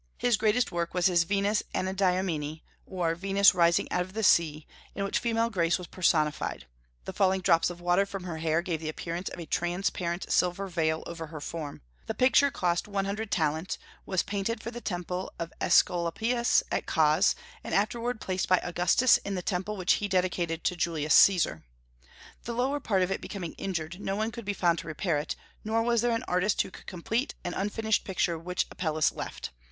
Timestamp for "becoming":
23.21-23.53